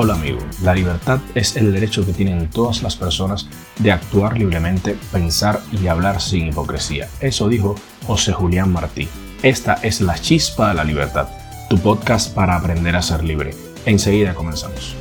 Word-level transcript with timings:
Hola 0.00 0.14
amigo, 0.14 0.38
la 0.62 0.76
libertad 0.76 1.18
es 1.34 1.56
el 1.56 1.72
derecho 1.72 2.06
que 2.06 2.12
tienen 2.12 2.48
todas 2.50 2.84
las 2.84 2.94
personas 2.94 3.48
de 3.80 3.90
actuar 3.90 4.38
libremente, 4.38 4.96
pensar 5.10 5.60
y 5.72 5.88
hablar 5.88 6.20
sin 6.20 6.46
hipocresía. 6.46 7.08
Eso 7.18 7.48
dijo 7.48 7.74
José 8.06 8.32
Julián 8.32 8.72
Martí. 8.72 9.08
Esta 9.42 9.74
es 9.82 10.00
la 10.00 10.16
chispa 10.16 10.68
de 10.68 10.74
la 10.74 10.84
libertad, 10.84 11.26
tu 11.68 11.78
podcast 11.78 12.32
para 12.32 12.54
aprender 12.54 12.94
a 12.94 13.02
ser 13.02 13.24
libre. 13.24 13.50
Enseguida 13.86 14.36
comenzamos. 14.36 14.94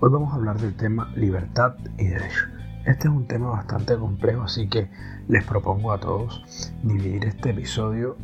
Hoy 0.00 0.10
vamos 0.10 0.32
a 0.32 0.36
hablar 0.36 0.58
del 0.58 0.76
tema 0.76 1.10
libertad 1.16 1.74
y 1.96 2.06
derecho. 2.06 2.46
Este 2.86 3.08
es 3.08 3.14
un 3.14 3.26
tema 3.26 3.50
bastante 3.50 3.96
complejo, 3.96 4.42
así 4.42 4.68
que 4.68 4.88
les 5.26 5.44
propongo 5.44 5.92
a 5.92 5.98
todos 5.98 6.72
dividir 6.84 7.24
este 7.24 7.50
episodio 7.50 8.16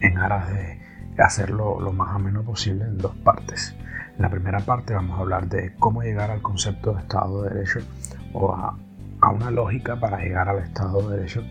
en 0.00 0.16
aras 0.16 0.48
de 0.48 0.78
hacerlo 1.18 1.80
lo 1.80 1.92
más 1.92 2.14
ameno 2.14 2.44
posible 2.44 2.84
en 2.84 2.98
dos 2.98 3.16
partes. 3.16 3.74
En 4.16 4.22
la 4.22 4.30
primera 4.30 4.60
parte 4.60 4.94
vamos 4.94 5.18
a 5.18 5.22
hablar 5.22 5.48
de 5.48 5.74
cómo 5.80 6.02
llegar 6.02 6.30
al 6.30 6.40
concepto 6.40 6.94
de 6.94 7.00
Estado 7.00 7.42
de 7.42 7.50
Derecho 7.50 7.80
o 8.32 8.54
a, 8.54 8.78
a 9.20 9.30
una 9.30 9.50
lógica 9.50 9.98
para 9.98 10.20
llegar 10.20 10.48
al 10.48 10.58
Estado 10.60 11.10
de 11.10 11.16
Derecho 11.16 11.42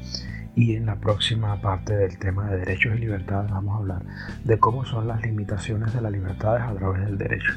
y 0.56 0.76
en 0.76 0.86
la 0.86 0.96
próxima 0.96 1.60
parte 1.62 1.96
del 1.96 2.18
tema 2.18 2.50
de 2.50 2.60
derechos 2.60 2.96
y 2.96 3.00
libertades 3.00 3.52
vamos 3.52 3.76
a 3.76 3.80
hablar 3.80 4.02
de 4.46 4.58
cómo 4.60 4.86
son 4.86 5.10
las 5.10 5.22
limitaciones 5.22 5.94
de 5.94 6.02
las 6.02 6.12
libertades 6.12 6.64
a 6.64 6.74
través 6.74 7.06
del 7.06 7.18
derecho. 7.18 7.54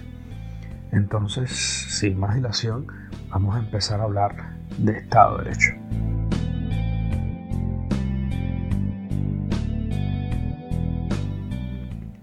Entonces, 0.93 1.51
sin 1.51 2.19
más 2.19 2.35
dilación, 2.35 2.87
vamos 3.29 3.55
a 3.55 3.61
empezar 3.61 4.01
a 4.01 4.05
hablar 4.05 4.57
de 4.79 4.99
Estado 4.99 5.39
de 5.39 5.45
Derecho. 5.45 5.71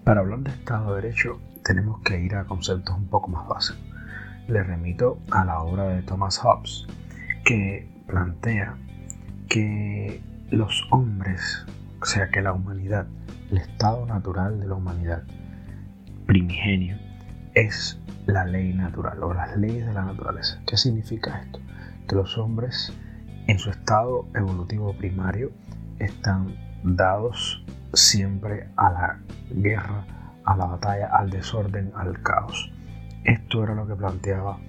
Para 0.04 0.22
hablar 0.22 0.40
de 0.40 0.52
Estado 0.52 0.96
de 0.96 1.02
Derecho 1.02 1.40
tenemos 1.64 2.02
que 2.02 2.20
ir 2.20 2.36
a 2.36 2.46
conceptos 2.46 2.96
un 2.96 3.08
poco 3.08 3.30
más 3.30 3.48
básicos. 3.48 3.84
Le 4.48 4.64
remito 4.64 5.20
a 5.32 5.44
la 5.44 5.60
obra 5.60 5.84
de 5.90 6.02
Thomas 6.02 6.38
Hobbes, 6.40 6.88
que 7.44 7.90
plantea 8.08 8.78
que 9.50 10.22
los 10.50 10.88
hombres, 10.92 11.66
o 12.02 12.06
sea 12.06 12.30
que 12.30 12.42
la 12.42 12.54
humanidad, 12.54 13.08
el 13.52 13.58
estado 13.58 14.06
natural 14.06 14.60
de 14.60 14.68
la 14.68 14.76
humanidad 14.76 15.24
primigenio, 16.26 16.98
es 17.58 18.00
la 18.28 18.46
ley 18.46 18.72
natural 18.72 19.24
o 19.24 19.34
las 19.34 19.58
leyes 19.58 19.88
de 19.88 19.94
la 19.94 20.04
naturaleza. 20.04 20.62
¿Qué 20.68 20.78
significa 20.78 21.42
esto? 21.42 21.60
Que 22.08 22.16
los 22.16 22.38
hombres 22.38 22.94
en 23.48 23.58
su 23.58 23.72
estado 23.72 24.28
evolutivo 24.36 24.96
primario 24.96 25.52
están 25.98 26.56
dados 26.84 27.66
siempre 27.94 28.70
a 28.76 28.92
la 28.92 29.20
guerra, 29.50 30.06
a 30.46 30.56
la 30.56 30.66
batalla, 30.66 31.08
al 31.08 31.32
desorden, 31.32 31.92
al 31.96 32.22
caos. 32.22 32.72
Esto 33.24 33.64
era 33.64 33.74
lo 33.74 33.88
que 33.88 33.96
planteaba 33.96 34.60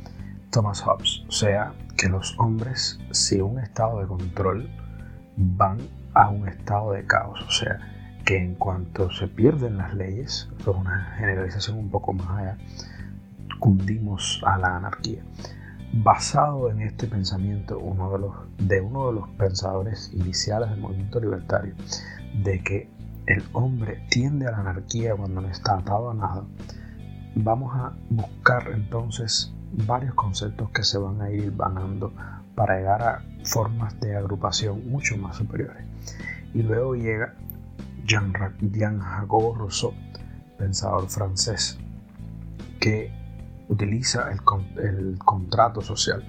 Thomas 0.50 0.80
Hobbes, 0.80 1.24
o 1.28 1.32
sea, 1.32 1.74
que 1.98 2.08
los 2.08 2.38
hombres, 2.38 2.98
si 3.10 3.38
un 3.42 3.58
estado 3.58 4.00
de 4.00 4.06
control, 4.06 4.70
van 5.36 5.76
a 6.14 6.30
un 6.30 6.48
estado 6.48 6.92
de 6.92 7.04
caos, 7.04 7.42
o 7.46 7.50
sea, 7.50 7.97
que 8.28 8.36
en 8.36 8.56
cuanto 8.56 9.10
se 9.10 9.26
pierden 9.26 9.78
las 9.78 9.94
leyes, 9.94 10.50
esto 10.58 10.72
es 10.72 10.76
una 10.76 11.14
generalización 11.16 11.78
un 11.78 11.88
poco 11.88 12.12
más 12.12 12.28
allá, 12.28 12.58
cundimos 13.58 14.42
a 14.44 14.58
la 14.58 14.76
anarquía. 14.76 15.22
Basado 15.94 16.70
en 16.70 16.82
este 16.82 17.06
pensamiento 17.06 17.78
de, 17.78 18.66
de 18.66 18.80
uno 18.82 19.06
de 19.06 19.12
los 19.14 19.30
pensadores 19.30 20.12
iniciales 20.12 20.68
del 20.68 20.78
movimiento 20.78 21.20
libertario, 21.20 21.72
de 22.42 22.62
que 22.62 22.90
el 23.24 23.42
hombre 23.54 24.04
tiende 24.10 24.46
a 24.46 24.50
la 24.50 24.58
anarquía 24.58 25.16
cuando 25.16 25.40
no 25.40 25.48
está 25.48 25.78
atado 25.78 26.10
a 26.10 26.14
nada, 26.14 26.44
vamos 27.34 27.74
a 27.76 27.94
buscar 28.10 28.72
entonces 28.74 29.54
varios 29.72 30.12
conceptos 30.12 30.68
que 30.72 30.84
se 30.84 30.98
van 30.98 31.22
a 31.22 31.30
ir 31.30 31.50
vanando 31.52 32.12
para 32.54 32.76
llegar 32.76 33.02
a 33.02 33.22
formas 33.44 33.98
de 34.00 34.16
agrupación 34.16 34.86
mucho 34.90 35.16
más 35.16 35.36
superiores. 35.36 35.82
Y 36.52 36.62
luego 36.62 36.94
llega 36.94 37.34
Jean-Jacques 38.08 38.56
Rousseau, 39.28 39.92
pensador 40.56 41.10
francés, 41.10 41.78
que 42.80 43.12
utiliza 43.68 44.30
el, 44.32 45.18
contrato 45.18 45.82
social 45.82 46.24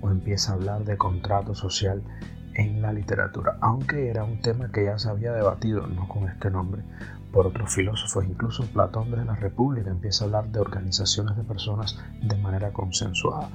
o 0.00 0.10
empieza 0.10 0.50
a 0.50 0.54
hablar 0.56 0.84
de 0.84 0.98
contrato 0.98 1.54
social 1.54 2.02
en 2.54 2.82
la 2.82 2.92
literatura, 2.92 3.58
aunque 3.60 4.10
era 4.10 4.24
un 4.24 4.40
tema 4.42 4.72
que 4.72 4.86
ya 4.86 4.98
se 4.98 5.08
había 5.08 5.30
debatido, 5.30 5.86
no 5.86 6.08
con 6.08 6.28
este 6.28 6.50
nombre, 6.50 6.82
por 7.30 7.46
otros 7.46 7.72
filósofos, 7.72 8.24
incluso 8.24 8.66
Platón 8.66 9.12
desde 9.12 9.24
la 9.24 9.36
República 9.36 9.88
empieza 9.88 10.24
a 10.24 10.26
hablar 10.26 10.48
de 10.48 10.58
organizaciones 10.58 11.36
de 11.36 11.44
personas 11.44 11.96
de 12.22 12.36
manera 12.38 12.72
consensuada. 12.72 13.48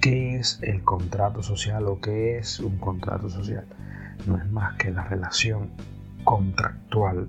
¿Qué 0.00 0.36
es 0.36 0.60
el 0.62 0.82
contrato 0.82 1.42
social 1.42 1.88
o 1.88 2.00
qué 2.00 2.38
es 2.38 2.58
un 2.58 2.78
contrato 2.78 3.28
social? 3.28 3.66
No 4.26 4.38
es 4.38 4.50
más 4.50 4.78
que 4.78 4.90
la 4.90 5.04
relación 5.04 5.72
contractual 6.24 7.28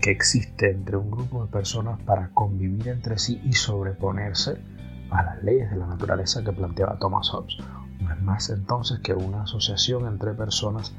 que 0.00 0.10
existe 0.10 0.70
entre 0.70 0.96
un 0.96 1.10
grupo 1.10 1.44
de 1.44 1.50
personas 1.50 2.00
para 2.02 2.30
convivir 2.30 2.88
entre 2.88 3.18
sí 3.18 3.40
y 3.44 3.52
sobreponerse 3.52 4.58
a 5.10 5.22
las 5.22 5.42
leyes 5.42 5.70
de 5.70 5.76
la 5.76 5.86
naturaleza 5.86 6.44
que 6.44 6.52
planteaba 6.52 6.98
Thomas 6.98 7.30
Hobbes. 7.30 7.56
No 8.00 8.12
es 8.12 8.22
más 8.22 8.50
entonces 8.50 9.00
que 9.00 9.14
una 9.14 9.42
asociación 9.42 10.06
entre 10.06 10.34
personas 10.34 10.94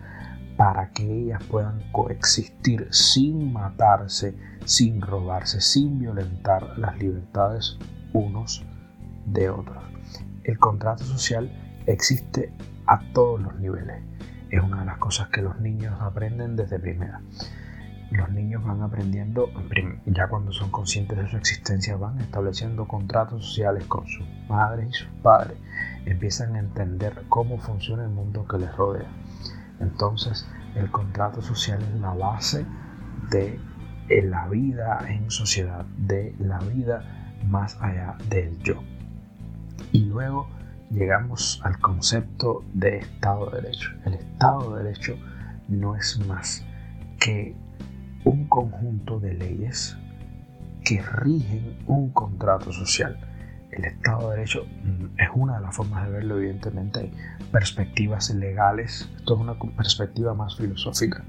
para 0.57 0.89
que 0.91 1.23
ellas 1.23 1.41
puedan 1.43 1.81
coexistir 1.93 2.87
sin 2.91 3.53
matarse, 3.53 4.35
sin 4.65 5.01
robarse, 5.01 5.61
sin 5.61 5.99
violentar 5.99 6.77
las 6.77 6.97
libertades 6.97 7.77
unos 8.11 8.65
de 9.25 9.49
otros. 9.49 9.81
El 10.43 10.59
contrato 10.59 11.05
social 11.05 11.49
existe 11.85 12.51
a 12.87 12.99
todos 13.13 13.41
los 13.41 13.55
niveles. 13.59 14.03
Es 14.49 14.61
una 14.61 14.79
de 14.79 14.85
las 14.85 14.97
cosas 14.97 15.29
que 15.29 15.41
los 15.41 15.59
niños 15.59 15.95
aprenden 16.01 16.55
desde 16.55 16.79
primera 16.79 17.21
los 18.11 18.29
niños 18.31 18.63
van 18.63 18.81
aprendiendo, 18.81 19.49
ya 20.05 20.27
cuando 20.27 20.51
son 20.51 20.71
conscientes 20.71 21.17
de 21.17 21.29
su 21.29 21.37
existencia, 21.37 21.95
van 21.95 22.19
estableciendo 22.19 22.87
contratos 22.87 23.45
sociales 23.45 23.85
con 23.85 24.07
sus 24.07 24.25
madres 24.47 24.89
y 24.89 24.93
sus 24.93 25.09
padres, 25.21 25.57
empiezan 26.05 26.55
a 26.55 26.59
entender 26.59 27.23
cómo 27.29 27.59
funciona 27.59 28.03
el 28.03 28.09
mundo 28.09 28.47
que 28.47 28.57
les 28.57 28.75
rodea. 28.75 29.09
Entonces, 29.79 30.47
el 30.75 30.89
contrato 30.89 31.41
social 31.41 31.81
es 31.81 32.01
la 32.01 32.13
base 32.13 32.65
de 33.29 33.59
la 34.23 34.47
vida 34.47 35.05
en 35.07 35.29
sociedad, 35.29 35.85
de 35.97 36.35
la 36.39 36.57
vida 36.59 37.37
más 37.45 37.79
allá 37.79 38.17
del 38.27 38.57
yo. 38.63 38.81
Y 39.91 40.05
luego 40.05 40.49
llegamos 40.89 41.61
al 41.63 41.79
concepto 41.79 42.63
de 42.73 42.97
Estado 42.97 43.49
de 43.51 43.61
Derecho. 43.61 43.91
El 44.05 44.15
Estado 44.15 44.75
de 44.75 44.83
Derecho 44.83 45.17
no 45.67 45.95
es 45.95 46.19
más 46.27 46.65
que 47.19 47.55
un 48.25 48.47
conjunto 48.47 49.19
de 49.19 49.33
leyes 49.33 49.97
que 50.83 51.01
rigen 51.01 51.77
un 51.87 52.11
contrato 52.11 52.71
social. 52.71 53.19
El 53.71 53.85
Estado 53.85 54.29
de 54.29 54.37
Derecho 54.37 54.65
mm, 54.65 55.19
es 55.19 55.29
una 55.35 55.57
de 55.57 55.61
las 55.61 55.75
formas 55.75 56.05
de 56.05 56.11
verlo, 56.11 56.37
evidentemente 56.37 56.99
hay 56.99 57.13
perspectivas 57.51 58.29
legales, 58.31 59.09
esto 59.17 59.35
es 59.35 59.41
una 59.41 59.59
perspectiva 59.77 60.33
más 60.33 60.55
filosófica, 60.55 61.23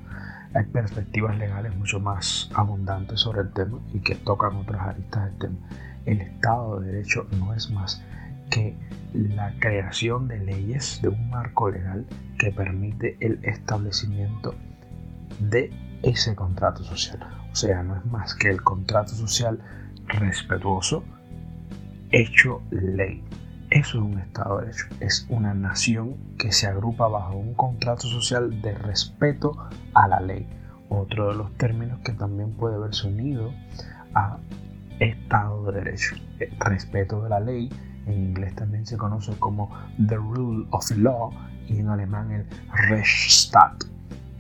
hay 0.55 0.65
perspectivas 0.65 1.37
legales 1.39 1.77
mucho 1.77 2.01
más 2.01 2.51
abundantes 2.55 3.21
sobre 3.21 3.43
el 3.43 3.53
tema 3.53 3.79
y 3.93 4.01
que 4.01 4.15
tocan 4.15 4.57
otras 4.57 4.81
aristas 4.81 5.27
del 5.27 5.39
tema. 5.39 5.69
El 6.07 6.23
Estado 6.23 6.81
de 6.81 6.93
Derecho 6.93 7.27
no 7.39 7.53
es 7.53 7.71
más 7.71 8.03
que 8.51 8.75
la 9.13 9.53
creación 9.59 10.29
de 10.29 10.39
leyes, 10.39 11.01
de 11.03 11.09
un 11.09 11.31
marco 11.31 11.71
legal 11.71 12.07
que 12.39 12.53
permite 12.53 13.17
el 13.21 13.39
establecimiento 13.45 14.55
de 15.39 15.73
ese 16.03 16.35
contrato 16.35 16.85
social. 16.85 17.21
O 17.53 17.55
sea, 17.55 17.83
no 17.83 17.97
es 17.97 18.05
más 18.07 18.35
que 18.35 18.49
el 18.49 18.63
contrato 18.63 19.13
social 19.13 19.61
respetuoso 20.07 21.05
hecho 22.11 22.63
ley. 22.71 23.23
Eso 23.71 23.99
es 23.99 24.05
un 24.05 24.19
Estado 24.19 24.59
de 24.59 24.67
Derecho. 24.67 24.87
Es 25.01 25.27
una 25.29 25.55
nación 25.55 26.17
que 26.39 26.51
se 26.51 26.67
agrupa 26.67 27.07
bajo 27.07 27.37
un 27.37 27.55
contrato 27.55 28.09
social 28.09 28.61
de 28.63 28.75
respeto 28.75 29.57
a 29.95 30.09
la 30.09 30.21
ley. 30.21 30.49
Otro 30.89 31.29
de 31.29 31.37
los 31.37 31.57
términos 31.57 32.01
que 32.01 32.13
también 32.13 32.53
puede 32.53 32.79
verse 32.79 33.07
unido 33.07 33.53
a 34.15 34.39
Estado 34.99 35.71
de 35.71 35.81
Derecho. 35.85 36.17
Respeto 36.59 37.23
de 37.23 37.29
la 37.29 37.39
ley 37.39 37.71
en 38.07 38.13
inglés 38.13 38.55
también 38.55 38.87
se 38.87 38.97
conoce 38.97 39.33
como 39.39 39.71
the 40.09 40.17
rule 40.17 40.67
of 40.71 40.91
law 40.93 41.31
y 41.69 41.79
en 41.79 41.89
alemán 41.89 42.33
el 42.33 42.47
Rechtsstaat 42.89 43.85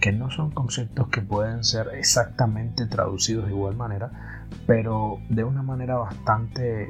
que 0.01 0.12
no 0.12 0.31
son 0.31 0.51
conceptos 0.51 1.09
que 1.09 1.21
pueden 1.21 1.62
ser 1.62 1.89
exactamente 1.95 2.87
traducidos 2.87 3.47
de 3.47 3.53
igual 3.53 3.77
manera, 3.77 4.47
pero 4.67 5.19
de 5.29 5.45
una 5.45 5.62
manera 5.62 5.97
bastante 5.97 6.89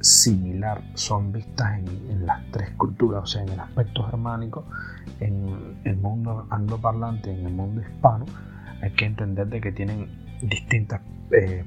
similar 0.00 0.82
son 0.94 1.32
vistas 1.32 1.78
en, 1.78 2.26
las 2.26 2.42
tres 2.50 2.70
culturas, 2.70 3.22
o 3.22 3.26
sea, 3.26 3.42
en 3.42 3.50
el 3.50 3.60
aspecto 3.60 4.02
germánico, 4.04 4.64
en 5.20 5.78
el 5.84 5.96
mundo 5.96 6.46
angloparlante, 6.50 7.30
en 7.30 7.46
el 7.46 7.52
mundo 7.52 7.82
hispano, 7.82 8.24
hay 8.82 8.90
que 8.92 9.04
entender 9.04 9.46
de 9.48 9.60
que 9.60 9.72
tienen 9.72 10.08
distintas 10.42 11.02
eh, 11.30 11.64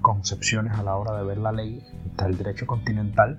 concepciones 0.00 0.78
a 0.78 0.82
la 0.82 0.96
hora 0.96 1.16
de 1.18 1.24
ver 1.24 1.38
la 1.38 1.52
ley. 1.52 1.82
Está 2.06 2.26
el 2.26 2.36
derecho 2.36 2.66
continental 2.66 3.38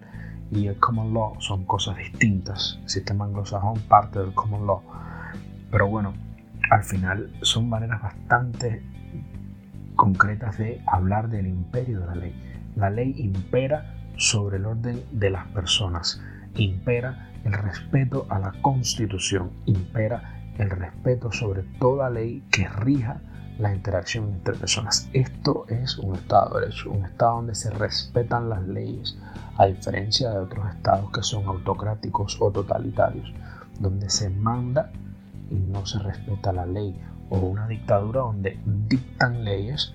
y 0.55 0.67
el 0.67 0.77
common 0.77 1.13
law 1.13 1.35
son 1.39 1.65
cosas 1.65 1.97
distintas. 1.97 2.79
El 2.83 2.89
sistema 2.89 3.25
anglosajón 3.25 3.79
parte 3.87 4.19
del 4.19 4.33
common 4.33 4.65
law. 4.65 4.81
Pero 5.71 5.87
bueno, 5.87 6.13
al 6.69 6.83
final 6.83 7.31
son 7.41 7.69
maneras 7.69 8.01
bastante 8.01 8.83
concretas 9.95 10.57
de 10.57 10.81
hablar 10.87 11.29
del 11.29 11.47
imperio 11.47 11.99
de 12.01 12.05
la 12.05 12.15
ley. 12.15 12.35
La 12.75 12.89
ley 12.89 13.15
impera 13.17 13.95
sobre 14.17 14.57
el 14.57 14.65
orden 14.65 15.03
de 15.11 15.29
las 15.29 15.47
personas, 15.47 16.21
impera 16.55 17.31
el 17.43 17.53
respeto 17.53 18.25
a 18.29 18.39
la 18.39 18.53
constitución, 18.61 19.51
impera 19.65 20.41
el 20.57 20.69
respeto 20.69 21.31
sobre 21.31 21.63
toda 21.79 22.09
ley 22.09 22.43
que 22.51 22.67
rija 22.67 23.21
la 23.59 23.73
interacción 23.73 24.29
entre 24.29 24.55
personas. 24.55 25.09
Esto 25.13 25.65
es 25.67 25.97
un 25.97 26.15
Estado 26.15 26.55
de 26.55 26.61
Derecho, 26.61 26.91
un 26.91 27.05
Estado 27.05 27.37
donde 27.37 27.55
se 27.55 27.69
respetan 27.69 28.49
las 28.49 28.63
leyes, 28.63 29.17
a 29.57 29.65
diferencia 29.65 30.31
de 30.31 30.39
otros 30.39 30.67
estados 30.73 31.11
que 31.11 31.21
son 31.21 31.45
autocráticos 31.45 32.37
o 32.39 32.51
totalitarios, 32.51 33.31
donde 33.79 34.09
se 34.09 34.29
manda 34.29 34.91
y 35.51 35.55
no 35.55 35.85
se 35.85 35.99
respeta 35.99 36.51
la 36.51 36.65
ley, 36.65 36.99
o 37.29 37.37
una 37.37 37.67
dictadura 37.67 38.21
donde 38.21 38.59
dictan 38.65 39.43
leyes, 39.43 39.93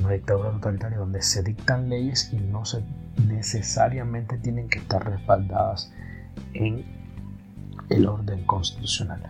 una 0.00 0.12
dictadura 0.12 0.50
totalitaria 0.52 0.98
donde 0.98 1.22
se 1.22 1.42
dictan 1.42 1.88
leyes 1.88 2.32
y 2.32 2.36
no 2.36 2.64
se 2.64 2.82
necesariamente 3.26 4.38
tienen 4.38 4.68
que 4.68 4.78
estar 4.78 5.04
respaldadas 5.04 5.92
en 6.52 6.84
el 7.88 8.06
orden 8.06 8.44
constitucional. 8.44 9.22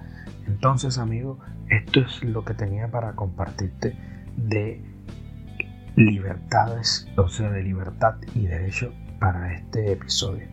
Entonces, 0.47 0.99
amigo, 0.99 1.39
esto 1.69 2.01
es 2.01 2.23
lo 2.23 2.45
que 2.45 2.55
tenía 2.55 2.89
para 2.89 3.13
compartirte 3.15 3.97
de 4.37 4.83
libertades, 5.97 7.09
o 7.17 7.29
sea, 7.29 7.51
de 7.51 7.63
libertad 7.63 8.15
y 8.35 8.47
derecho 8.47 8.93
para 9.19 9.55
este 9.55 9.93
episodio. 9.93 10.47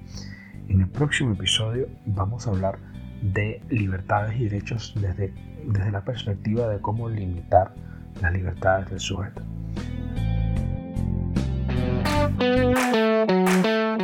En 0.70 0.82
el 0.82 0.88
próximo 0.88 1.34
episodio 1.34 1.88
vamos 2.06 2.48
a 2.48 2.52
hablar 2.52 2.80
de 3.22 3.62
libertades 3.70 4.40
y 4.40 4.46
derechos 4.46 4.94
desde, 5.00 5.34
desde 5.66 5.92
la 5.92 6.04
perspectiva 6.04 6.68
de 6.68 6.80
cómo 6.80 7.10
limitar 7.10 7.74
las 8.22 8.34
libertades 8.34 8.90
del 8.90 9.00
sujeto. 9.00 9.42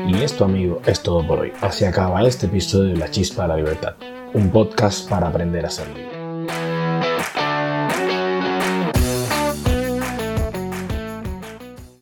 Y 0.07 0.15
esto, 0.23 0.45
amigo, 0.45 0.81
es 0.85 1.01
todo 1.01 1.25
por 1.25 1.39
hoy. 1.39 1.51
Así 1.61 1.85
acaba 1.85 2.21
este 2.23 2.47
episodio 2.47 2.93
de 2.93 2.97
La 2.97 3.09
Chispa 3.09 3.43
de 3.43 3.47
la 3.49 3.57
Libertad, 3.57 3.95
un 4.33 4.49
podcast 4.51 5.09
para 5.09 5.27
aprender 5.27 5.65
a 5.65 5.69
ser 5.69 5.87
libre. 5.89 6.18